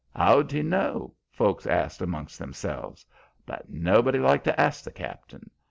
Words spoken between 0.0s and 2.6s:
'How'd he know?' folks asked amongst